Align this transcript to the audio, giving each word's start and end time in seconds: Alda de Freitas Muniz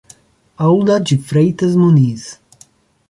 Alda 0.57 0.99
de 0.99 1.15
Freitas 1.15 1.75
Muniz 1.75 2.41